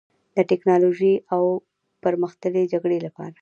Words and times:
د 0.35 0.37
ټیکنالوژۍ 0.49 1.13
او 1.33 1.43
پرمختللې 2.03 2.63
جګړې 2.73 2.97
لپاره 3.05 3.29